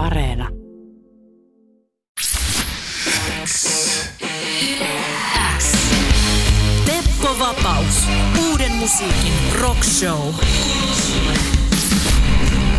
[0.00, 0.48] Areena.
[6.84, 8.08] Teppo Vapaus.
[8.40, 10.34] Uuden musiikin rock show.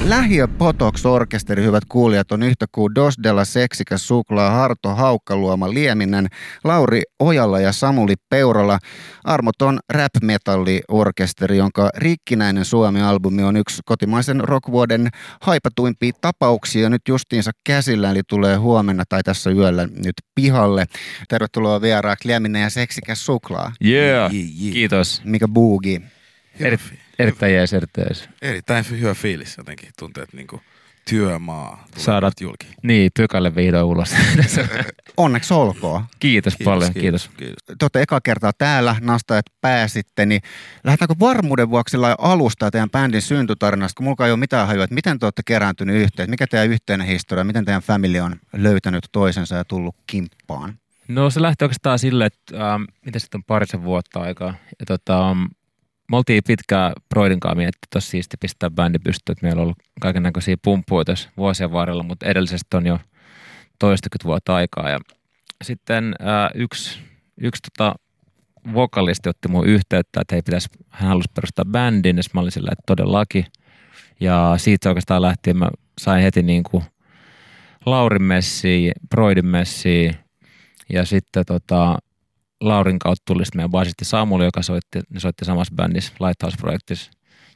[0.07, 6.27] Lähiö Potox Orkesteri, hyvät kuulijat, on yhtä kuin Dos Della Seksikäs Suklaa, Harto Haukkaluoma Lieminen,
[6.63, 8.79] Lauri Ojalla ja Samuli Peurala.
[9.23, 15.09] Armoton rap metalli orkesteri, jonka rikkinäinen Suomi-albumi on yksi kotimaisen rockvuoden
[15.41, 20.85] haipatuimpia tapauksia nyt justiinsa käsillä, eli tulee huomenna tai tässä yöllä nyt pihalle.
[21.29, 23.71] Tervetuloa vieraaksi Lieminen ja Seksikäs Suklaa.
[23.85, 24.73] Yeah, Jee, jee.
[24.73, 25.21] kiitos.
[25.25, 26.01] Mikä buugi?
[26.67, 26.77] Eri,
[27.19, 28.29] erittäin jees, erittäin jees.
[28.41, 29.89] Erittäin hyvä fiilis jotenkin.
[29.99, 30.61] Tuntuu, että niinku
[31.09, 32.67] työmaa tulee Saada- julki.
[32.83, 34.15] Niin, pykälle vihdoin ulos.
[35.17, 36.03] Onneksi olkoon.
[36.19, 37.29] kiitos, paljon, kiitos.
[37.37, 37.55] kiitos.
[37.65, 40.41] te olette eka kertaa täällä, nastajat pääsitte, niin
[40.83, 45.19] lähdetäänkö varmuuden vuoksi alusta teidän bändin syntytarinasta, kun mulla ei ole mitään hajua, että miten
[45.19, 49.65] te olette kerääntynyt yhteen, mikä teidän yhteinen historia, miten teidän family on löytänyt toisensa ja
[49.65, 50.77] tullut kimppaan?
[51.07, 54.53] No se lähti oikeastaan silleen, että ähm, mitä sitten on parisen vuotta aikaa.
[54.79, 55.35] Ja tota,
[56.11, 60.23] me oltiin pitkään Broidin kanssa olisi siisti pistää bändi pystyyn, että meillä on ollut kaiken
[60.23, 62.99] näköisiä pumppuja tässä vuosien varrella, mutta edellisesti on jo
[63.79, 64.89] toistakymmentä vuotta aikaa.
[64.89, 64.99] Ja
[65.63, 66.99] sitten äh, yksi,
[67.41, 67.95] yksi tota,
[68.73, 72.69] vokalisti otti mun yhteyttä, että hei pitäisi, hän halusi perustaa bändin, ja mä olin sillä,
[72.71, 73.45] että todellakin.
[74.19, 75.69] Ja siitä oikeastaan lähtien mä
[76.01, 76.83] sain heti niin kuin
[77.85, 80.15] Laurin messiin, Broidin messiin,
[80.93, 81.97] ja sitten tota,
[82.61, 87.11] Laurin kautta tuli sitten meidän basisti Samuli, joka soitti, ne soitti samassa bändissä Lighthouse-projektissa,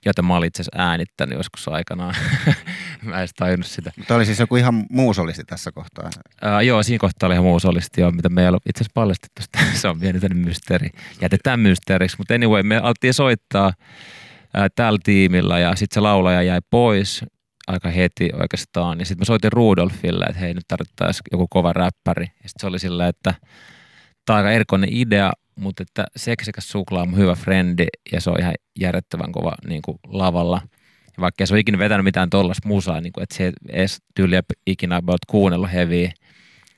[0.05, 2.15] jota mä olin itse asiassa äänittänyt joskus aikanaan.
[3.03, 3.91] mä en edes tajunnut sitä.
[3.97, 6.09] Mutta oli siis joku ihan muu solisti tässä kohtaa.
[6.41, 9.41] Ää, joo, siinä kohtaa oli ihan muu solisti, joo, mitä me ei itse asiassa paljastettu
[9.41, 9.59] sitä.
[9.81, 10.89] Se on pieni mysteeri.
[11.21, 13.73] Jätetään mysteeriksi, mutta anyway, me alettiin soittaa
[14.53, 17.25] ää, tällä tiimillä ja sitten se laulaja jäi pois
[17.67, 18.99] aika heti oikeastaan.
[18.99, 22.25] Ja sitten mä soitin Rudolfille, että hei nyt tarvittaisiin joku kova räppäri.
[22.25, 23.33] Ja sitten se oli sillä, että
[24.25, 28.39] tämä on aika erikoinen idea, mutta että seksikäs suklaa on hyvä frendi ja se on
[28.39, 30.61] ihan järjettävän kova niin kuin lavalla.
[31.17, 34.01] Ja vaikka se ole ikinä vetänyt mitään tollasta musaa, niin kuin, että se ei edes
[34.15, 36.11] tyyliä ikinä about kuunnellut heviä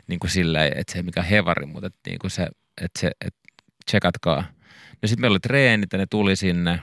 [0.08, 2.48] niin kuin silleen, että se ei mikään hevari, mutta että, niin kuin se,
[2.82, 3.40] että se, että
[3.86, 4.44] tsekatkaa.
[5.02, 6.80] No sitten meillä oli treenit ja ne tuli sinne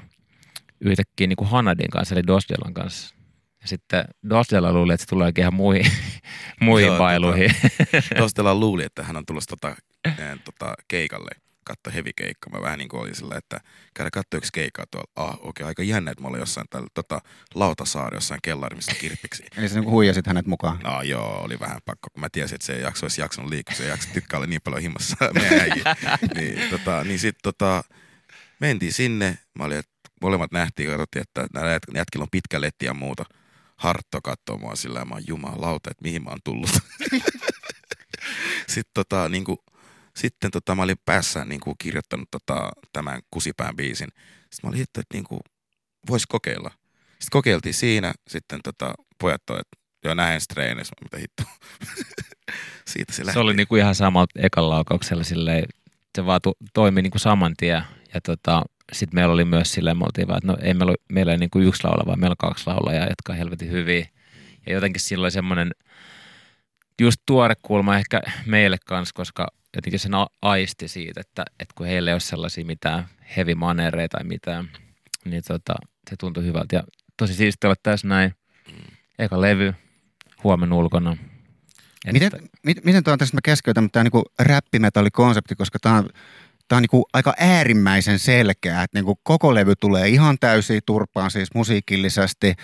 [0.81, 3.15] yhtäkkiä niin kuin Hanadin kanssa, eli Dosdelan kanssa.
[3.63, 5.87] Ja sitten Dosdela luuli, että se tulee ihan muihin,
[6.61, 7.51] muihin Joo, bailuihin.
[8.19, 11.31] Dostela luuli, että hän on tulossa tota, eh, tota, keikalle
[11.65, 12.51] katso heavy keikka.
[12.51, 13.61] Mä vähän niin kuin olin sillä, että
[13.95, 15.11] käydä katsoa yksi keikkaa tuolla.
[15.17, 17.21] Ah, okei, okay, aika jännä, että mä olin jossain tällä tota,
[17.55, 19.45] Lautasaari jossain kellari, missä kirppiksi.
[19.57, 20.79] Eli sä niin huijasit hänet mukaan.
[20.85, 23.77] No joo, oli vähän pakko, kun mä tiesin, että se ei jakso, olisi jaksanut liikkua,
[23.77, 25.69] se ei jaksa tykkää olla niin paljon himmassa meidän
[26.37, 27.85] niin, tota, niin sit tota,
[28.61, 32.87] mentiin sinne, mä olin, että molemmat nähtiin, katsottiin, että näillä jät- jätkillä on pitkä letti
[32.87, 33.25] ja muuta.
[33.77, 36.71] Hartto katsoo mua sillä ja mä oon jumalauta, että mihin mä oon tullut.
[38.75, 39.59] sitten tota, niin kuin,
[40.17, 44.09] sitten tota, mä olin päässä niin kuin, kirjoittanut tota, tämän Kusipään biisin.
[44.41, 45.41] Sitten mä olin hitto, että niin kuin,
[46.11, 46.71] vois kokeilla.
[47.25, 51.43] Sitten kokeiltiin siinä, sitten tota, pojat toi, että joo näin treeneissä, mitä hitto.
[52.93, 53.33] Siitä se lähti.
[53.33, 55.65] Se oli niinku ihan samalta ekalla laukauksella silleen,
[56.15, 57.83] se vaan to, toimi niinku saman tien.
[58.15, 61.33] Ja tota, sitten meillä oli myös silleen, me oltiin vaan, että no ei meillä, meillä
[61.33, 64.09] ei niinku yksi laula, vaan meillä on kaksi laulajaa, jotka on helvetin hyviä.
[64.67, 65.71] Ja jotenkin silloin semmoinen
[67.01, 70.13] just tuore kulma ehkä meille kanssa, koska jotenkin sen
[70.43, 74.71] aisti siitä, että, että kun heillä ei ole sellaisia mitään heavy manereja tai mitään,
[75.25, 75.75] niin tota,
[76.11, 76.77] se tuntui hyvältä.
[76.77, 76.83] Ja
[77.17, 78.35] tosi siistiä olla tässä näin.
[79.19, 79.75] Eka levy,
[80.45, 81.17] huomenna ulkona.
[82.13, 82.31] Miten,
[82.63, 86.09] mit, miten tuo on tässä, mä keskeytän, mutta tämä niinku räppimetallikonsepti, koska tämä on,
[86.69, 91.55] tää on niinku aika äärimmäisen selkeä, että niinku koko levy tulee ihan täysin turpaan siis
[91.55, 92.55] musiikillisesti.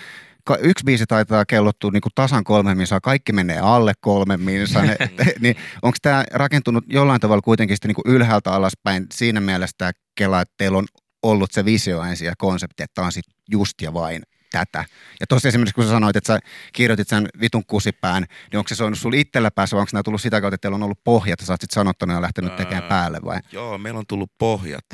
[0.59, 4.83] Yksi biisi taitaa kellottua niinku tasan kolme minsaa, kaikki menee alle kolme minsaa.
[4.83, 4.97] Ne,
[5.39, 10.41] niin onko tämä rakentunut jollain tavalla kuitenkin sitten niinku ylhäältä alaspäin siinä mielessä tämä Kela,
[10.41, 10.85] että teillä on
[11.23, 14.85] ollut se visio ensin ja konsepti, että tämä on sitten just ja vain tätä.
[15.19, 16.39] Ja tuossa esimerkiksi kun sä sanoit, että sä
[16.73, 20.21] kirjoitit sen vitun kusipään, niin onko se soinut sulla itsellä päässä vai onko nämä tullut
[20.21, 22.83] sitä kautta, että teillä on ollut pohjat ja sä oot sitten sanottanut ja lähtenyt tekemään
[22.83, 23.39] Ää, päälle vai?
[23.51, 24.85] Joo, meillä on tullut pohjat.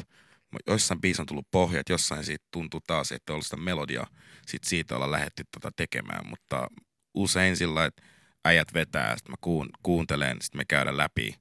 [0.67, 4.07] Joissain biisissä on tullut pohjat, jossain siitä tuntuu taas, että on ollut sitä melodiaa.
[4.47, 6.67] Sitten siitä ollaan lähdetty tota tekemään, mutta
[7.13, 8.03] usein sillä että
[8.45, 11.35] äijät vetää, sitten mä kuun, kuuntelen, sitten me käydään läpi,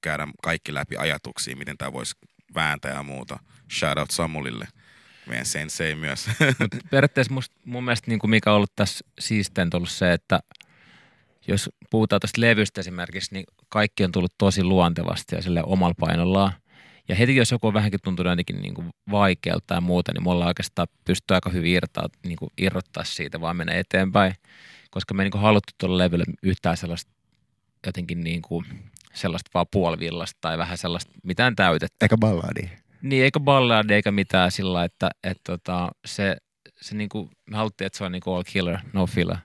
[0.00, 2.14] käydään kaikki läpi ajatuksia, miten tämä voisi
[2.54, 3.38] vääntää ja muuta.
[3.78, 4.68] Shout out Samulille,
[5.26, 6.26] meidän sensei myös.
[6.58, 10.40] Mut periaatteessa must, mun mielestä niin kuin mikä on ollut tässä siisteintä ollut se, että
[11.48, 16.52] jos puhutaan tästä levystä esimerkiksi, niin kaikki on tullut tosi luontevasti ja sille omalla painollaan.
[17.08, 20.30] Ja heti jos joku on vähänkin tuntunut jotenkin niin kuin vaikealta tai muuta, niin me
[20.30, 24.34] ollaan oikeastaan pystyy aika hyvin irtaa, niin kuin irrottaa siitä, vaan mennä eteenpäin.
[24.90, 27.12] koska me ei niinku haluttu tuolla levyllä yhtään sellaista
[27.86, 28.64] jotenkin niinku,
[29.14, 32.04] sellaista vaan puolivillasta tai vähän sellaista mitään täytettä.
[32.04, 32.70] Eikä balladi.
[33.02, 36.36] Niin, eikä balladi eikä mitään sillä, että et, tota, se,
[36.80, 39.36] se niinku, me haluttiin, että se on niinku all killer, no filler.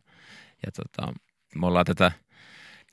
[0.66, 1.14] Ja tota,
[1.56, 2.12] me ollaan tätä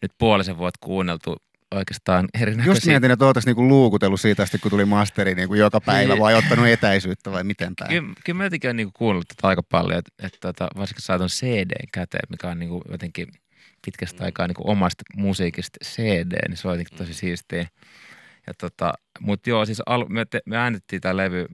[0.02, 1.37] nyt puolisen vuotta kuunneltu
[1.75, 2.93] oikeastaan Just erinäköisiä.
[2.93, 6.22] mietin, että oottais niinku luukutellut siitä asti, kun tuli masteri niinku joka päivä, Niin.
[6.22, 7.90] vai ottanut etäisyyttä vai miten päin?
[7.90, 11.19] Kyllä, kyllä mä jotenkin olen niinku kuunnellut tätä aika paljon, että, että tota, varsinkin saa
[11.19, 13.26] ton CDn käteen, mikä on niinku jotenkin
[13.84, 17.67] pitkästä aikaa niinku omasta musiikista CD, niin se on jotenkin tosi siistiä.
[18.46, 21.46] Ja tota, mutta joo, siis al- me, te- me äänitettiin tämä levy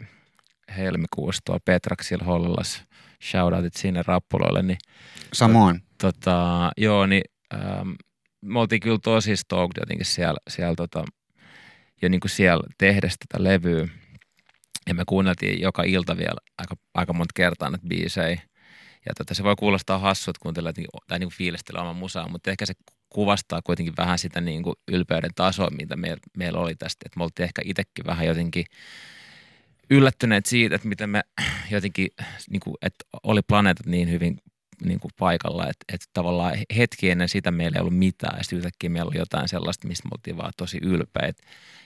[0.77, 2.83] helmikuussa tuolla Petraksilla Hollolassa.
[3.31, 4.79] Shoutoutit sinne rappuloille, niin
[5.33, 5.83] Samoin.
[6.01, 7.23] tota, joo, niin
[7.55, 7.91] ähm,
[8.47, 11.05] me oltiin kyllä tosi stoked jotenkin siellä, siellä tota,
[12.03, 13.89] jo niin kuin siellä tehdessä tätä levyä.
[14.87, 18.41] Ja me kuunneltiin joka ilta vielä aika, aika monta kertaa näitä biisejä.
[19.07, 20.73] Ja tota, se voi kuulostaa hassut kuuntella
[21.07, 22.75] tai niin kuin fiilistellä oman musaa, mutta ehkä se
[23.09, 27.03] kuvastaa kuitenkin vähän sitä niin kuin ylpeyden tasoa, mitä meillä, meillä oli tästä.
[27.07, 28.65] Että me oltiin ehkä itsekin vähän jotenkin
[29.91, 31.23] yllättyneet siitä, että miten me
[31.71, 32.09] jotenkin,
[32.51, 34.39] niin kuin, että oli planeetat niin hyvin
[34.85, 38.57] niin kuin paikalla, että, että tavallaan hetki ennen sitä meillä ei ollut mitään ja sitten
[38.57, 41.43] yhtäkkiä meillä oli jotain sellaista, mistä me oltiin vaan tosi ylpeitä.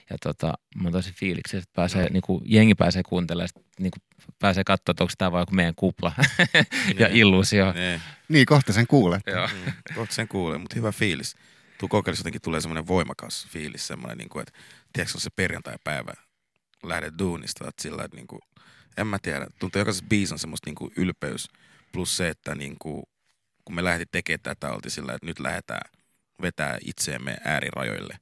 [0.09, 3.91] Ja tota, mä oon tosi fiiliksi, että pääsee, niin kuin, jengi pääsee kuuntelemaan, sit, niin
[3.91, 6.13] kuin, pääsee katsoa, että onko tämä joku meidän kupla
[6.99, 7.71] ja illuusio.
[7.71, 8.01] Niin.
[8.29, 9.21] Niin, kohta sen kuulet.
[9.27, 9.49] Joo.
[9.65, 11.35] Mm, kohta sen kuulee, mutta hyvä fiilis.
[11.77, 14.59] Tuu kokeilisi jotenkin tulee semmoinen voimakas fiilis, semmoinen, niin kuin, että
[14.93, 16.13] tiedätkö, on se perjantai-päivä,
[16.83, 18.41] lähdet duunista, että sillä että niin kuin,
[18.97, 21.49] en mä tiedä, tuntuu jokaisessa biisissä on semmoista niin kuin ylpeys,
[21.91, 23.03] plus se, että niin kuin,
[23.65, 25.91] kun me lähdettiin tekemään tätä, oltiin sillä että nyt lähdetään
[26.41, 28.17] vetää itseemme äärirajoille,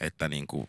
[0.00, 0.66] että niin kuin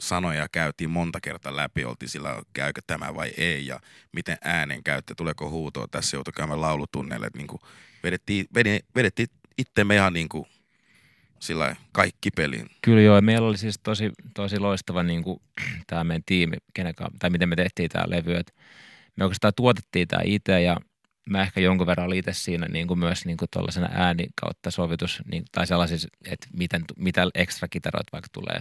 [0.00, 3.80] sanoja käytiin monta kertaa läpi, oltiin sillä, käykö tämä vai ei, ja
[4.12, 7.60] miten äänen käyttö, tuleeko huutoa, tässä joutui käymään laulutunneille, että niin kuin
[8.02, 8.46] vedettiin,
[8.96, 10.46] vedettiin, itsemme ihan niin kuin
[11.40, 12.66] sillä kaikki peliin.
[12.82, 15.40] Kyllä joo, meillä oli siis tosi, tosi loistava niin kuin,
[15.86, 18.36] tämä meidän tiimi, kenen kanssa- tai miten me tehtiin tämä levy.
[18.36, 18.54] Et
[19.16, 20.76] me oikeastaan tuotettiin tämä itse ja
[21.30, 24.70] mä ehkä jonkun verran olin itse siinä niin kuin myös niin kuin tuollaisena ääni kautta
[24.70, 28.60] sovitus, niin, tai sellaisissa, että miten, mitä ekstra kitaroita vaikka tulee.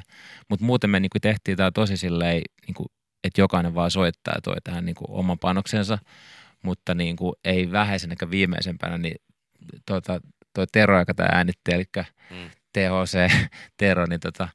[0.49, 2.87] Mutta muuten me niin kuin tehtiin tämä tosi silleen, niin kuin,
[3.23, 5.97] että jokainen vaan soittaa ja toi tähän niin kuin oman panoksensa,
[6.63, 9.15] mutta niin kuin, ei vähäisenä eikä viimeisempänä, niin
[9.85, 10.21] tuota,
[10.53, 11.83] toi Tero, joka tämä äänitti, eli
[12.31, 12.49] Mm.
[12.73, 13.31] THC
[13.77, 14.47] Tero, niin tota,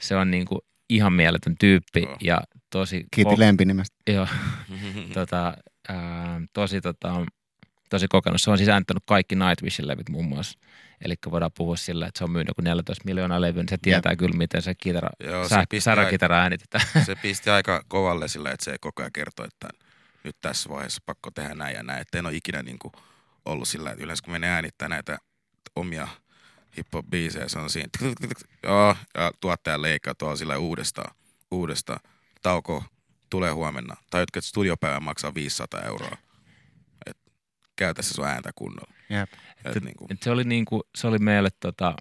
[0.00, 0.60] se on niin kuin
[0.90, 2.16] ihan mieletön tyyppi Joo.
[2.20, 2.40] ja
[2.70, 3.96] tosi, Kiitti ko- lempinimestä.
[4.10, 4.26] joo,
[5.14, 5.54] tota,
[5.88, 7.26] ää, tosi, tota,
[7.88, 8.42] tosi kokenut.
[8.42, 10.58] Se on siis äänittänyt kaikki Nightwishin levyt muun muassa.
[11.04, 14.16] Eli voidaan puhua sillä, että se on myynyt joku 14 miljoonaa levyä, niin se tietää
[14.16, 16.84] kyllä, miten se kitara, Joo, se sä, pisti säräkitara äänitetään.
[17.06, 19.68] se pisti aika kovalle sillä, että se koko ajan kertoi, että
[20.24, 22.00] nyt tässä vaiheessa pakko tehdä näin ja näin.
[22.00, 22.92] Että en ole ikinä niin kuin
[23.44, 25.18] ollut sillä, että yleensä kun menee äänittää näitä
[25.76, 26.08] omia
[26.76, 27.88] hip-hop-biisejä, se on siinä,
[28.62, 31.14] joo, ja tuottaja leikkaa tuolla sillä uudestaan,
[31.50, 32.00] uudestaan.
[32.42, 32.84] Tauko
[33.30, 33.96] tulee huomenna.
[34.10, 36.16] Tai että studiopäivä maksaa 500 euroa.
[37.78, 38.94] Et käytä se sun ääntä kunnolla.
[39.10, 39.32] Jep.
[39.64, 41.94] Et niin kuin, Et se, oli niinku, se oli meille tota,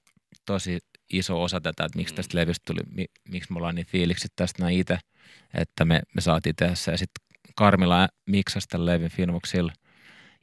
[0.46, 0.80] tosi
[1.14, 4.64] iso osa tätä, että miksi tästä levystä tuli, mi, miksi me ollaan niin fiilikset tästä
[4.64, 4.98] näin itse,
[5.54, 6.92] että me, me saatiin tehdä se.
[6.92, 9.74] Ja sitten Karmila miksasi tämän levyn Filmuksilla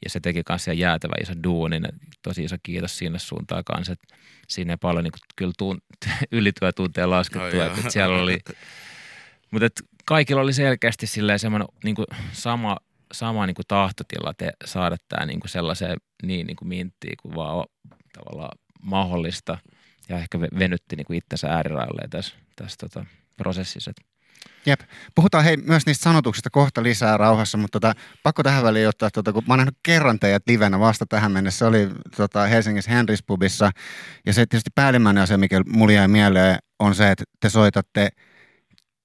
[0.05, 1.87] ja se teki kanssa jäätävä iso duunin.
[1.89, 3.93] Et Tosi iso kiitos sinne suuntaan kanssa.
[3.93, 4.03] Et
[4.49, 5.79] siinä ei paljon niinku, kyllä tuun,
[6.33, 7.57] ylityötunteja laskettu.
[7.57, 7.79] No et, joo.
[7.85, 8.38] et siellä oli,
[9.50, 12.76] mutta et kaikilla oli selkeästi semmoinen niinku, sama,
[13.14, 17.66] sama niinku tahtotila te, saada tämä niinku sellaiseen niin niinku minttiin kuin vaan
[18.12, 19.59] tavallaan mahdollista.
[20.09, 23.06] Ja ehkä ve- venytti niinku itsensä äärirajoille tässä, tässä tota,
[23.37, 23.92] prosessissa.
[24.66, 24.80] Jep.
[25.14, 29.33] Puhutaan hei myös niistä sanotuksista kohta lisää rauhassa, mutta tota, pakko tähän väliin ottaa, tota,
[29.33, 31.59] kun mä oon nähnyt kerran teidät livenä vasta tähän mennessä.
[31.59, 33.71] Se oli tota, Helsingissä Henris Pubissa.
[34.26, 38.09] Ja se tietysti päällimmäinen asia, mikä mulle jäi mieleen, on se, että te soitatte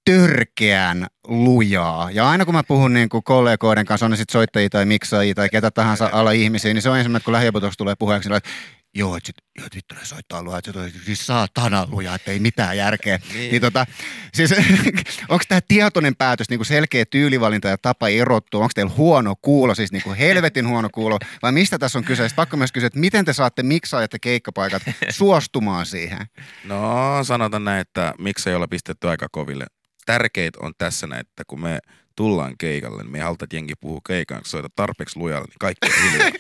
[0.09, 2.11] törkeän lujaa.
[2.11, 5.35] Ja aina kun mä puhun niin kuin kollegoiden kanssa, on ne sitten soittajia tai miksaajia
[5.35, 8.49] tai ketä tahansa ala ihmisiä, niin se on ensimmäinen, kun lähiopetuksessa tulee puheeksi, että
[8.95, 12.31] joo, että sit, joo, että vittu ne soittaa lujaa, että se siis saatana lujaa, että
[12.31, 13.19] ei mitään järkeä.
[13.33, 13.51] Niin.
[13.51, 13.85] Niin tota,
[14.33, 14.51] siis
[15.29, 19.75] onko tämä tietoinen päätös, niin kuin selkeä tyylivalinta ja tapa erottua, onko teillä huono kuulo,
[19.75, 22.23] siis niin kuin helvetin huono kuulo, vai mistä tässä on kyse?
[22.23, 26.27] Sitten pakko myös kysyä, että miten te saatte miksaajat ja keikkapaikat suostumaan siihen?
[26.63, 26.83] No
[27.23, 29.65] sanotaan näin, että miksei olla pistetty aika koville.
[30.09, 31.79] Tärkeit on tässä näin, että kun me
[32.15, 35.55] tullaan keikalle, niin me ei haluta, että jengi puhuu keikan, kun soita tarpeeksi lujalle, niin
[35.59, 36.31] kaikki on hiljaa.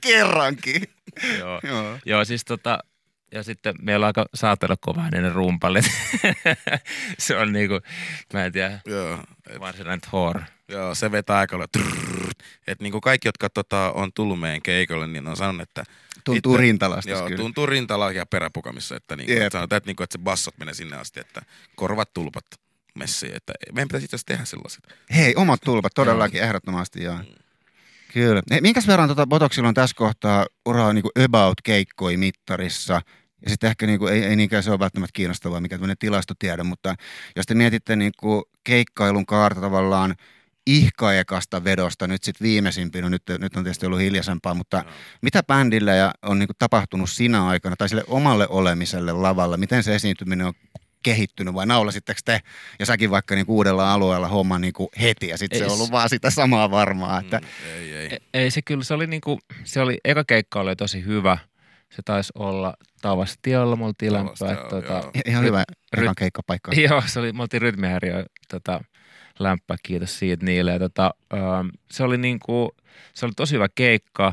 [0.06, 0.82] Kerrankin.
[1.38, 1.60] joo.
[1.62, 1.98] Joo.
[2.06, 2.78] Joo, siis tota,
[3.32, 5.84] ja sitten meillä on aika saatella kova ne rumpalit.
[7.18, 7.80] se on niinku,
[8.32, 9.18] mä en tiedä, Joo,
[9.50, 10.40] et, varsinainen thor.
[10.68, 12.30] Joo, se vetää aika paljon.
[12.66, 15.84] Että niinku kaikki, jotka tota, on tullut meidän keikolle, niin on sanonut, että
[16.24, 17.36] Tuntuu Itse- rintalasta Joo, kyllä.
[17.36, 19.42] tuntuu rintala ja peräpukamissa, että, niinku, Jep.
[19.42, 21.42] että sanotaan, että, niinku, että se bassot menee sinne asti, että
[21.76, 22.44] korvat tulpat
[22.94, 23.34] messiin.
[23.34, 24.84] Että meidän pitäisi itse tehdä sellaiset.
[25.16, 27.18] Hei, omat tulpat todellakin, ehdottomasti joo.
[28.12, 28.42] Kyllä.
[28.50, 33.00] Hei, minkäs verran tota Botoxilla on tässä kohtaa uraa niin about keikkoi mittarissa?
[33.44, 36.62] Ja sitten ehkä niin kuin, ei, ei niinkään se ole välttämättä kiinnostavaa, mikä tämmöinen tilastotiede,
[36.62, 36.94] mutta
[37.36, 40.14] jos te mietitte niin kuin keikkailun kaarta tavallaan
[40.66, 44.94] ihkaekasta vedosta nyt sitten viimeisimpin, no nyt, nyt on tietysti ollut hiljaisempaa, mutta Joo.
[45.22, 49.82] mitä bändillä ja on niin kuin tapahtunut sinä aikana tai sille omalle olemiselle lavalla, miten
[49.82, 50.52] se esiintyminen on
[51.02, 52.40] kehittynyt vai naulasitteko te
[52.78, 55.72] ja säkin vaikka niin kuin uudella alueella homma niin kuin heti ja sitten se on
[55.72, 58.08] ollut vaan sitä samaa varmaa, että Mm, ei, ei.
[58.12, 61.38] Ei, ei se kyllä, se oli niinku, se oli, eka keikka oli tosi hyvä.
[61.90, 64.56] Se taisi olla Tavastiolla, me oltiin lämpöä.
[64.70, 65.10] Tota, joo.
[65.26, 65.64] ihan hyvä
[65.96, 66.72] ry- ekan keikkapaikka.
[66.88, 68.80] Joo, se oli, me oltiin rytmihäiriö tota,
[69.42, 70.72] lämpöä, kiitos siitä niille.
[70.72, 72.70] Ja, tota, ähm, se oli niinku,
[73.14, 74.32] se oli tosi hyvä keikka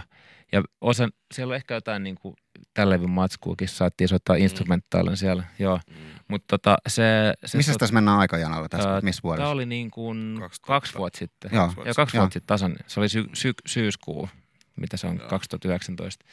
[0.51, 2.35] ja osa, siellä oli ehkä jotain niinku,
[2.73, 5.79] tällä levyn matskuukin saatiin soittaa instrumentaalin siellä, joo.
[5.89, 5.95] Mm.
[6.27, 9.49] Mutta tota, se, se Missä tot- tässä mennään aikajanalla tässä, Ää, missä Tämä vuodessa?
[9.49, 10.67] oli niin kuin 2000.
[10.67, 11.51] kaksi vuotta sitten.
[11.53, 11.73] Joo.
[11.85, 12.21] Joo, kaksi Joo.
[12.21, 12.75] vuotta sitten tasan.
[12.87, 14.29] Se oli sy- sy- syyskuu,
[14.75, 15.29] mitä se on, Joo.
[15.29, 16.25] 2019,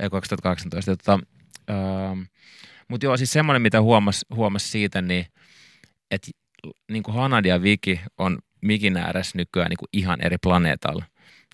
[0.00, 0.90] ei 2018.
[0.90, 1.18] Ja Tota,
[1.70, 2.20] ähm,
[2.88, 5.26] Mutta joo, siis semmoinen, mitä huomasi huomas siitä, niin
[6.10, 6.30] että
[6.90, 11.04] niin kuin Hanad ja Viki on mikin ääressä nykyään niin kuin ihan eri planeetalla.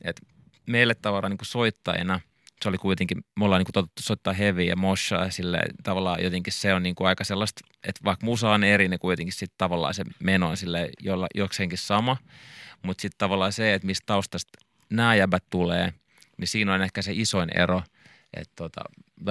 [0.05, 0.21] Et
[0.67, 2.21] meille tavallaan niin kuin soittajina
[2.63, 6.23] se oli kuitenkin, me ollaan niin kuin totuttu soittaa heavy ja moshaa ja silleen, tavallaan
[6.23, 9.55] jotenkin se on niin kuin aika sellaista, että vaikka musa on eri, niin kuitenkin sitten
[9.59, 12.17] tavallaan se meno on sille jolla, jokseenkin sama.
[12.83, 14.59] Mutta sitten tavallaan se, että mistä taustasta
[14.91, 15.93] nämä jäbät tulee,
[16.39, 17.83] niin siinä on ehkä se isoin ero.
[18.37, 18.81] Että tota,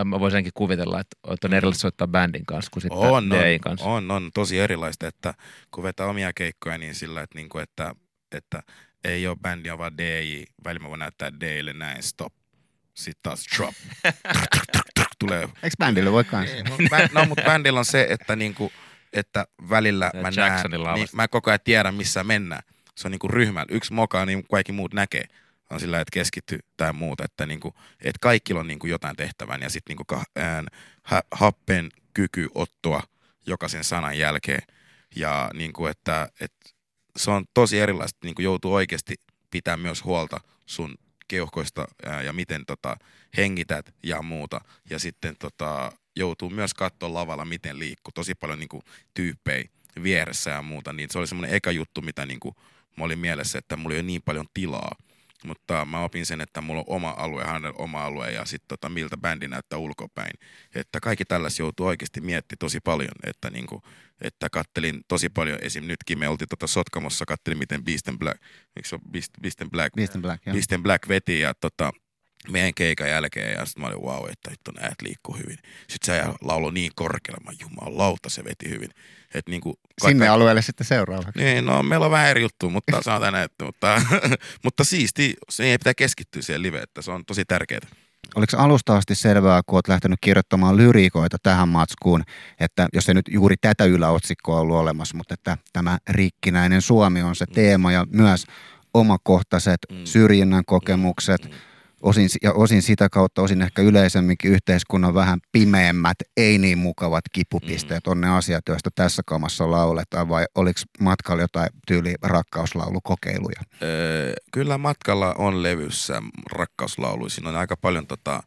[0.06, 1.16] mä voisinkin kuvitella, että
[1.48, 3.86] on erilaista soittaa bändin kanssa kuin sitten On, on, kanssa.
[3.86, 5.34] on, on tosi erilaista, että
[5.72, 7.96] kun vetää omia keikkoja, niin sillä, että, niinku, että,
[8.32, 8.64] että
[9.04, 10.44] ei ole bändi, on vaan DJ.
[10.64, 12.34] Välillä mä voin näyttää DJlle näin, stop.
[12.94, 13.74] Sitten taas drop.
[15.20, 15.42] Tulee.
[15.42, 16.56] Eikö bändille voi kanssa?
[16.58, 16.78] No,
[17.12, 18.72] no mutta bändillä on se, että, niinku,
[19.14, 22.62] että välillä Ja mä näen, niin mä koko ajan tiedän, missä mennään.
[22.96, 23.76] Se on niinku ryhmällä.
[23.76, 25.26] Yksi mokaa, niin kaikki muut näkee.
[25.72, 27.26] On sillä, että keskitty tai muuta.
[27.26, 29.58] Että, niinku, että kaikilla on niinku jotain tehtävää.
[29.62, 29.98] Ja sitten
[30.36, 30.68] ään,
[31.04, 33.04] ha- happen kyky ottoa
[33.46, 34.62] jokaisen sanan jälkeen.
[35.16, 36.70] Ja niinku, että, että
[37.18, 38.20] se on tosi erilaista.
[38.24, 39.16] Niinku joutuu oikeasti
[39.52, 40.96] pitää myös huolta sun
[41.28, 42.98] keuhkoista ää, ja miten tota,
[43.38, 44.62] hengität ja muuta.
[44.90, 48.12] Ja sitten tota, joutuu myös katsoa lavalla, miten liikkuu.
[48.12, 49.70] Tosi paljon niinku, tyyppejä
[50.04, 50.94] vieressä ja muuta.
[50.94, 52.56] Niin se oli semmoinen eka juttu, mitä niinku,
[52.98, 54.96] mä olin mielessä, että mulla ei ole niin paljon tilaa.
[55.46, 58.90] Mutta mä opin sen, että mulla on oma alue, hänellä oma alue ja sitten tota,
[58.90, 60.32] miltä bändi näyttää ulkopäin.
[60.76, 63.12] Että kaikki tällaisia joutuu oikeasti miettimään tosi paljon.
[63.24, 63.82] Että, niinku,
[64.22, 65.84] että kattelin tosi paljon, esim.
[65.88, 68.42] nytkin me oltiin tota Sotkamossa, kattelin miten Beast and Black,
[68.76, 70.54] eikö se ole Beast, Beast and Black, Beast and Black, joo.
[70.54, 71.92] Beast and Black veti ja tota,
[72.50, 75.58] meidän keikan jälkeen ja sitten mä olin wow, että vittu näet liikkuu hyvin.
[75.90, 78.90] Sitten se lauloi niin korkealle, mä jumalauta se veti hyvin.
[79.34, 81.40] Et niinku, Sinne alueelle sitten seuraavaksi.
[81.44, 84.02] niin, no meillä on vähän eri juttu, mutta sanotaan näin, että, mutta,
[84.64, 87.82] mutta siisti, se ei pitää keskittyä siihen live, että se on tosi tärkeää.
[88.36, 92.24] Oliko alusta asti selvää, kun olet lähtenyt kirjoittamaan lyriikoita tähän matskuun,
[92.60, 97.36] että jos ei nyt juuri tätä yläotsikkoa ollut olemassa, mutta että tämä rikkinäinen Suomi on
[97.36, 98.46] se teema ja myös
[98.94, 100.06] omakohtaiset Mm.
[100.06, 101.52] syrjinnän kokemukset, Mm.
[102.02, 108.08] Osin, ja osin sitä kautta, osin ehkä yleisemminkin yhteiskunnan vähän pimeämmät, ei niin mukavat kipupisteet
[108.08, 113.62] on ne asiat, joista tässä kamassa lauletaan, vai oliko matkalla jotain tyyli rakkauslaulukokeiluja?
[113.82, 117.30] Öö, kyllä matkalla on levyssä rakkauslaulu.
[117.30, 118.44] Siinä on aika paljon tota,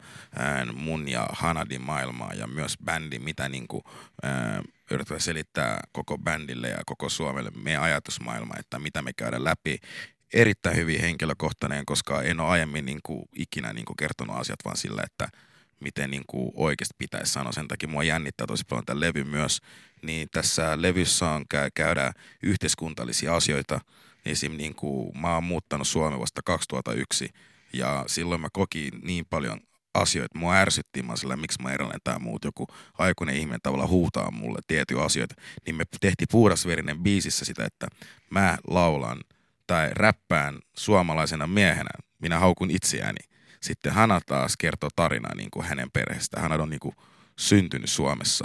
[0.75, 3.83] mun ja Hanadin maailmaa ja myös bändi, mitä niinku,
[4.23, 9.79] ää, yritetään selittää koko bändille ja koko Suomelle meidän ajatusmaailma, että mitä me käydään läpi.
[10.35, 15.29] Erittäin hyvin henkilökohtainen, koska en ole aiemmin niinku, ikinä niinku, kertonut asiat vaan sillä, että
[15.81, 17.53] miten niin kuin oikeasti pitäisi sanoa.
[17.53, 19.59] Sen takia mua jännittää tosi paljon tämä levy myös.
[20.03, 22.13] Niin tässä levyssä on kä- käydä
[22.43, 23.81] yhteiskuntallisia asioita.
[24.27, 24.53] Esim.
[24.57, 27.29] Niin kuin, mä oon muuttanut Suomeen vasta 2001
[27.73, 29.61] ja silloin mä kokin niin paljon
[29.95, 30.39] asioita.
[30.39, 32.45] Mua ärsytti, mä sillä, miksi mä erilainen tai muut.
[32.45, 32.67] Joku
[32.99, 35.35] aikuinen ihminen tavalla huutaa mulle tiettyjä asioita.
[35.67, 37.87] Niin me tehtiin puhdasverinen biisissä sitä, että
[38.31, 39.21] mä laulan
[39.67, 41.91] tai räppään suomalaisena miehenä.
[42.19, 46.51] Minä haukun itseäni sitten Hanna taas kertoo tarinaa niin kuin hänen perheestään.
[46.51, 46.97] Hän on niin kuin
[47.39, 48.45] syntynyt Suomessa,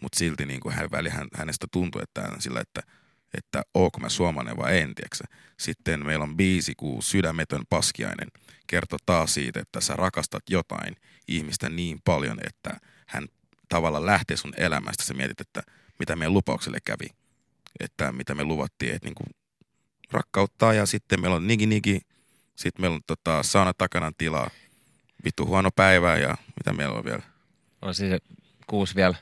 [0.00, 2.82] mutta silti niin kuin hän, väli hän, hänestä tuntuu, että hän sillä, että,
[3.34, 5.36] että oonko mä suomalainen vai en, tiedätkö?
[5.58, 8.28] Sitten meillä on biisi kuin Sydämetön paskiainen.
[8.66, 10.96] Kertoo taas siitä, että sä rakastat jotain
[11.28, 13.28] ihmistä niin paljon, että hän
[13.68, 15.04] tavallaan lähtee sun elämästä.
[15.04, 15.62] Sä mietit, että
[15.98, 17.06] mitä meidän lupaukselle kävi.
[17.80, 19.26] Että mitä me luvattiin, että niin kuin
[20.10, 22.00] rakkauttaa ja sitten meillä on nigi nigi,
[22.56, 24.50] sitten meillä on tota, sauna takana tilaa,
[25.24, 27.22] vittu huono päivää ja mitä meillä on vielä?
[27.82, 28.22] On siis
[28.66, 29.14] kuusi vielä.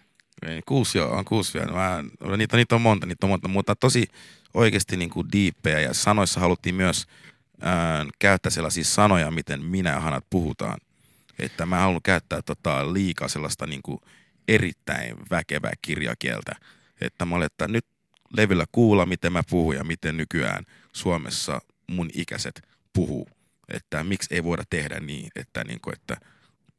[0.46, 1.72] Ei, kuusi joo, on kuusi vielä.
[1.72, 2.04] Mä,
[2.36, 4.08] niitä, niitä on monta, niitä on monta, mutta tosi
[4.54, 7.06] oikeasti niin kuin diippejä ja sanoissa haluttiin myös
[7.60, 10.78] ää, käyttää sellaisia sanoja, miten minä ja Hanat puhutaan.
[11.38, 14.00] Että mä haluan käyttää tota, liikaa sellaista niin kuin
[14.48, 16.56] erittäin väkevää kirjakieltä.
[17.00, 17.86] Että mä olen, että nyt
[18.36, 23.28] levyllä kuulla, miten mä puhun ja miten nykyään Suomessa mun ikäiset puhuu.
[23.68, 26.16] Että miksi ei voida tehdä niin, että, niin kuin, että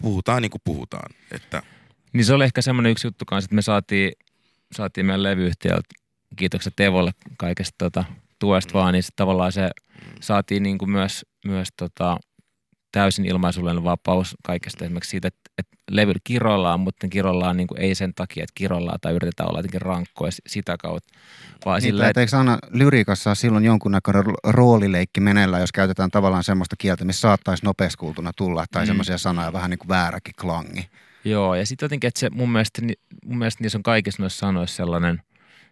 [0.01, 1.15] puhutaan niin kuin puhutaan.
[1.31, 1.61] Että,
[2.13, 4.11] Niin se oli ehkä semmoinen yksi juttu kanssa, että me saatiin,
[4.71, 5.87] saatiin meidän levyyhtiöltä,
[6.35, 8.05] kiitokset Tevolle kaikesta tota,
[8.39, 8.73] tuesta Mm.
[8.79, 9.69] vaan, niin sit tavallaan se
[10.21, 12.17] saatiin niin kuin myös, myös tota,
[12.91, 17.95] täysin ilmaisullinen vapaus kaikesta esimerkiksi siitä, että, että levyllä kiroillaan, mutta kiroillaan niin kuin ei
[17.95, 21.13] sen takia, että kiroillaan tai yritetään olla jotenkin rankkoja sitä kautta,
[21.65, 26.43] vaan Niin, sillä, että eikö aina lyriikassa silloin jonkunnäköinen ro- roolileikki meneillään, jos käytetään tavallaan
[26.43, 28.87] semmoista kieltä, missä saattaisi nopeasti kuultuna tulla, tai Mm.
[28.87, 30.89] semmoisia sanoja vähän niin kuin vääräkin klangi.
[31.25, 32.81] Joo, ja sitten jotenkin, että se mun mielestä,
[33.25, 35.21] mun mielestä niissä on kaikissa noissa sanoissa sellainen,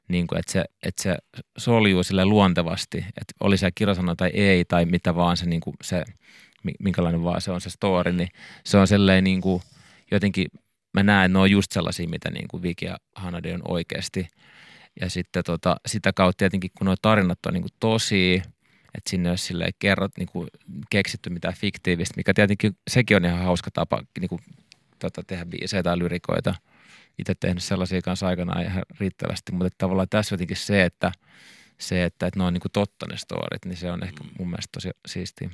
[0.08, 1.18] niin kuin, että, se, että se
[1.58, 5.76] soljuu sille luontevasti, että oli se kirosana tai ei, tai mitä vaan se, niin kuin
[5.84, 6.04] se
[6.80, 8.30] minkälainen vaan se on se story, niin
[8.64, 9.64] se on sellainen niin kuin,
[10.12, 10.48] jotenkin,
[10.94, 14.28] mä näen, että ne on just sellaisia, mitä niin kuin Viki ja Hanade on oikeasti.
[15.02, 18.42] Ja sitten tota, sitä kautta tietenkin, kun nuo tarinat on niin kuin tosi,
[18.96, 20.48] että sinne olisi silleen kerrot, niin kuin
[20.90, 24.42] keksitty mitään fiktiivistä, mikä tietenkin sekin on ihan hauska tapa niin kuin,
[25.00, 26.56] tota, tehdä biisejä tai lyrikoita.
[27.20, 31.12] Itse tehnyt sellaisia kanssa aikanaan ihan riittävästi, mutta että tavallaan tässä jotenkin se, että,
[31.78, 34.50] se, että, että ne on niin kuin totta ne storit, niin se on ehkä mun
[34.50, 35.50] mielestä tosi siistiä.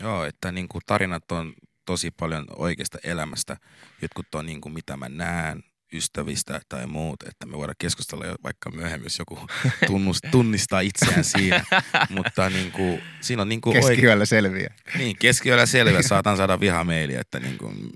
[0.00, 1.54] Joo, että niin kuin tarinat on
[1.86, 3.56] tosi paljon oikeasta elämästä.
[4.02, 5.62] Jotkut on niin kuin mitä mä näen
[5.92, 9.38] ystävistä tai muut, että me voidaan keskustella jo vaikka myöhemmin, jos joku
[9.86, 11.64] tunnust, tunnistaa itseään siinä.
[12.10, 14.74] Mutta niin kuin, siinä on niin kuin Keskiyöllä selviää.
[14.98, 17.92] niin, keskiyöllä selvä, saatan saada vihameilia, että niin kuin,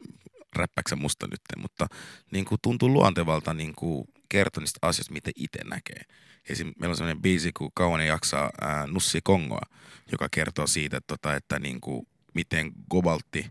[0.57, 1.87] räppäksä musta nyt, mutta
[2.31, 6.03] niin kuin tuntuu luontevalta niin kuin kertoa niistä asioista, miten itse näkee.
[6.49, 6.73] Esim.
[6.79, 9.67] meillä on sellainen biisi kuin Kauan ei jaksaa ää, Nussi Kongoa,
[10.13, 13.51] joka kertoo siitä, että, tota, että niin kuin, miten kobaltti,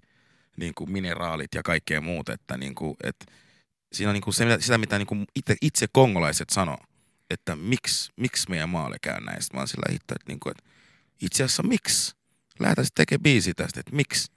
[0.58, 3.25] niin kuin mineraalit ja kaikkea muuta, että niin kuin, että
[3.93, 6.77] siinä on niin kuin se, mitä- sitä, mitä niin kuin itse, itse kongolaiset sanoo,
[7.30, 9.41] että miksi, miksi meidän maalle käy näin.
[9.41, 10.63] Sitten mä oon sillä hitto, että, niin kuin, että
[11.21, 12.15] itse asiassa miksi?
[12.60, 14.32] Lähdetään sitten tekemään biisi tästä, että miksi?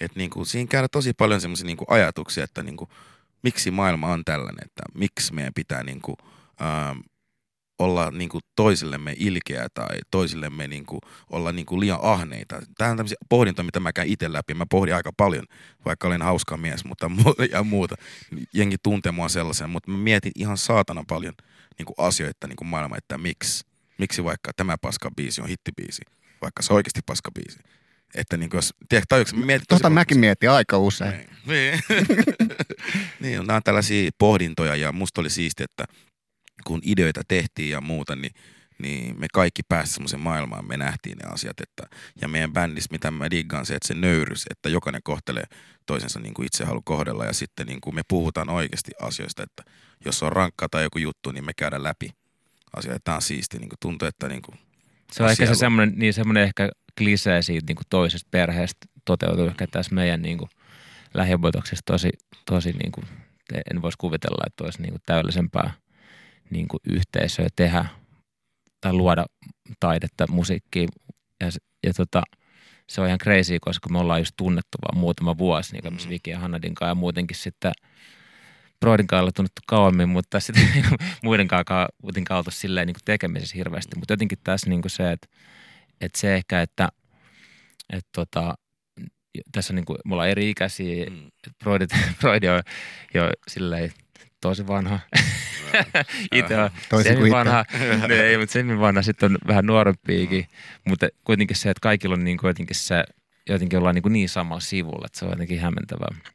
[0.00, 2.90] Että niin kuin, siinä käydään tosi paljon semmoisia niin kuin ajatuksia, että niin kuin,
[3.42, 6.16] miksi maailma on tällainen, että miksi meidän pitää niin kuin,
[6.62, 6.98] ähm,
[7.78, 12.62] olla niin kuin toisillemme ilkeä tai toisillemme niin kuin, olla niin kuin liian ahneita.
[12.78, 14.54] Tämä on tämmöisiä pohdintoja, mitä mä käyn itse läpi.
[14.54, 15.44] Mä pohdin aika paljon,
[15.84, 17.94] vaikka olen hauska mies mutta mu- ja muuta.
[18.54, 21.34] Jengi tuntee mua sellaisen, mutta mä mietin ihan saatana paljon
[21.78, 23.64] niin kuin asioita niin kuin maailma, että miksi.
[23.98, 26.02] Miksi vaikka tämä paska biisi on hittibiisi,
[26.42, 27.58] vaikka se on oikeasti paska biisi.
[28.14, 31.10] Että niin kuin jos, tiedätkö, tajuuks, mä mietin Tota mäkin mietin aika usein.
[31.10, 31.28] niin.
[31.46, 31.80] Niin.
[33.20, 35.84] niin, nämä on tällaisia pohdintoja ja musta oli siisti, että
[36.66, 38.32] kun ideoita tehtiin ja muuta, niin,
[38.78, 41.60] niin me kaikki päästiin semmoiseen maailmaan, me nähtiin ne asiat.
[41.60, 45.44] Että, ja meidän bändissä, mitä mä diggaan, se, että se nöyrys, että jokainen kohtelee
[45.86, 49.62] toisensa niin kuin itse haluaa kohdella ja sitten niin kuin me puhutaan oikeasti asioista, että
[50.04, 52.10] jos on rankkaa tai joku juttu, niin me käydään läpi
[52.76, 53.00] asioita.
[53.04, 54.58] Tämä on siisti, niin kuin tuntuu, että niin kuin,
[55.12, 59.46] Se on ehkä se semmoinen, niin semmoinen ehkä klisee siitä niin kuin toisesta perheestä toteutuu
[59.46, 60.50] ehkä tässä meidän niin kuin
[61.84, 62.10] tosi,
[62.46, 63.06] tosi niin kuin,
[63.70, 65.72] en voisi kuvitella, että olisi niin kuin täydellisempää
[66.54, 67.84] niin kuin yhteisöä tehdä
[68.80, 69.26] tai luoda
[69.80, 70.88] taidetta, musiikkia.
[71.40, 71.50] Ja,
[71.86, 72.22] ja tota,
[72.88, 76.08] se on ihan crazy, koska me ollaan just tunnettu vaan muutama vuosi, niin kuin Mm.
[76.08, 77.72] Viki ja Hannadin kanssa ja muutenkin sitten
[78.80, 80.68] Broidin kanssa ollaan tunnettu kauemmin, mutta sitten
[81.24, 83.98] muiden kanssa kuitenkaan oltu silleen niin kuin tekemisissä hirveästi.
[83.98, 85.28] Mutta jotenkin tässä niin kuin se, että,
[86.00, 86.88] että se ehkä, että,
[87.92, 88.54] että tota,
[89.52, 91.30] tässä on niin kuin, me ollaan eri ikäisiä, mm,
[92.20, 92.62] Broidi on
[93.14, 93.92] jo silleen
[94.40, 95.00] tosi vanha.
[96.32, 97.30] Itse on itse.
[97.30, 97.64] vanha,
[98.08, 100.46] no ei, mutta semi vanha sitten on vähän nuorempiakin,
[100.88, 103.04] mutta kuitenkin se, että kaikilla on niin kuin jotenkin se,
[103.48, 106.34] jotenkin ollaan niin, kuin niin samalla sivulla, että se on jotenkin hämmentävää.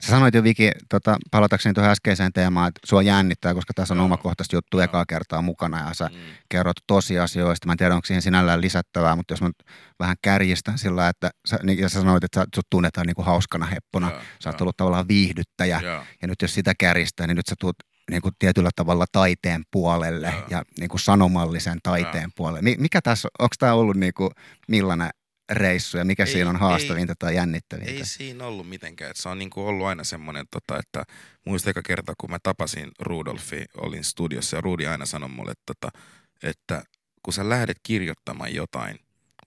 [0.00, 4.00] Sä sanoit jo Viki, tota, palatakseni tuohon äskeiseen teemaan, että sua jännittää, koska tässä on
[4.00, 7.66] omakohtaista juttu ekaa kertaa mukana ja sä mm, kerrot tosiasioista.
[7.66, 9.50] Mä en tiedä, onko siihen sinällään lisättävää, mutta jos mä
[9.98, 13.26] vähän kärjistän sillä, että sä, niin, ja sä sanoit, että sä, sut tunnetaan niin kuin
[13.26, 14.10] hauskana heppona.
[14.10, 16.04] joo, Sä oot ollut tavallaan viihdyttäjä joo.
[16.22, 17.76] ja nyt jos sitä kärjistää, niin nyt sä tuut
[18.10, 20.44] niin kuin tietyllä tavalla taiteen puolelle Joo.
[20.50, 22.62] ja niin kuin sanomallisen taiteen puolelle.
[22.62, 24.30] Mi- Mikä tässä, onko tämä ollut niin kuin
[24.68, 25.10] millainen
[25.52, 27.92] reissu ja mikä Ei- siinä on ei- haastavinta tai jännittävintä?
[27.92, 29.10] Ei siinä ollut mitenkään.
[29.10, 31.04] Et se on niinku ollut aina semmoinen, tota, että
[31.46, 35.62] muistan eka kerta, kun mä tapasin Rudolfi, olin studiossa ja Rudi aina sanoi mulle, että,
[35.66, 35.98] tota,
[36.42, 36.82] että
[37.22, 38.98] kun sä lähdet kirjoittamaan jotain,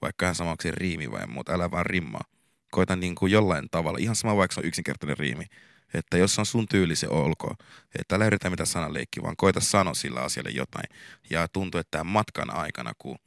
[0.02, 2.24] vaikka ihan samaksi riimi vai muuta, älä vaan rimmaa.
[2.72, 5.46] Koita niin kuin jollain tavalla, ihan sama vaikka se on yksinkertainen riimi,
[5.94, 7.56] että jos on sun tyyli se olkoon,
[8.00, 10.90] että älä yritä mitä sanaleikki, vaan koita sanoa sillä asialle jotain.
[11.30, 13.20] Ja tuntuu, että tämän matkan aikana, kun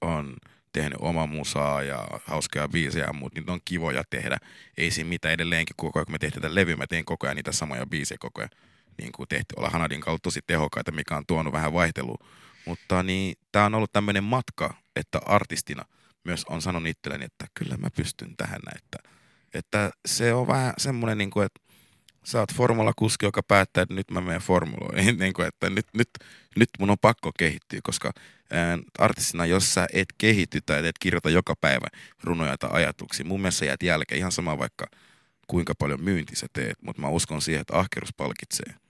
[0.00, 0.36] on
[0.72, 4.36] tehnyt oma musaa ja hauskaa biisejä ja muut, niin on kivoja tehdä.
[4.76, 7.36] Ei siinä mitään edelleenkin, koko ajan kun me tehtiin tätä levyä, mä tein koko ajan
[7.36, 8.50] niitä samoja biisejä koko ajan.
[8.98, 12.26] Niin kuin tehty, olla Hanadin kautta tosi tehokkaita, mikä on tuonut vähän vaihtelua.
[12.64, 15.84] Mutta niin, tämä on ollut tämmöinen matka, että artistina
[16.24, 18.78] myös on sanonut itselleni, että kyllä mä pystyn tähän näin.
[18.84, 18.98] Että,
[19.54, 21.60] että se on vähän semmoinen, niin kuin, että
[22.24, 26.08] sä oot formulakuski, joka päättää, että nyt mä menen formuloihin, niin kuin, että nyt, nyt,
[26.56, 28.12] nyt mun on pakko kehittyä, koska
[28.98, 31.86] artistina, jos sä et kehity tai et kirjoita joka päivä
[32.24, 34.86] runoja tai ajatuksia, mun mielestä sä jäät jälkeen ihan sama vaikka
[35.46, 38.81] kuinka paljon myynti sä teet, mutta mä uskon siihen, että ahkerus palkitsee.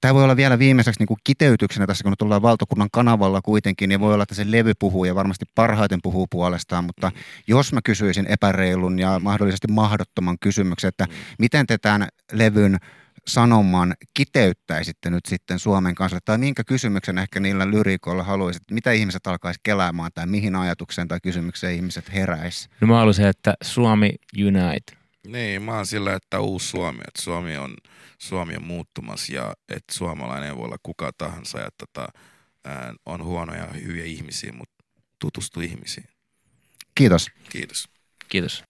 [0.00, 4.00] Tämä voi olla vielä viimeiseksi niin kuin kiteytyksenä tässä, kun tullaan valtokunnan kanavalla kuitenkin, niin
[4.00, 7.12] voi olla, että se levy puhuu ja varmasti parhaiten puhuu puolestaan, mutta
[7.46, 11.06] jos mä kysyisin epäreilun ja mahdollisesti mahdottoman kysymyksen, että
[11.38, 12.78] miten te tämän levyn
[13.28, 19.26] sanoman kiteyttäisitte nyt sitten Suomen kansalle, tai minkä kysymyksen ehkä niillä lyriikoilla haluaisit, mitä ihmiset
[19.26, 22.68] alkaisi kelaamaan, tai mihin ajatukseen tai kysymykseen ihmiset heräisi?
[22.80, 24.12] No mä haluaisin, että Suomi
[24.46, 24.99] Unite.
[25.26, 27.74] Niin, mä oon sillä, että uusi Suomi, että Suomi on,
[28.18, 32.08] Suomi on muuttumassa ja että suomalainen voi olla kuka tahansa ja tota,
[32.64, 34.84] ää, on huonoja ja hyviä ihmisiä, mutta
[35.18, 36.06] tutustu ihmisiin.
[36.94, 37.26] Kiitos.
[37.48, 37.88] Kiitos.
[38.28, 38.64] Kiitos.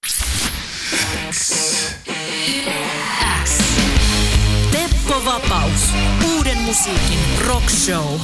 [4.73, 5.81] Teppo Vapaus.
[6.37, 8.21] Uuden musiikin rock show.